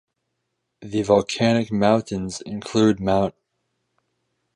The 0.81 1.03
volcanic 1.03 1.71
mountains 1.71 2.41
include 2.43 2.99
Mt. 2.99 3.35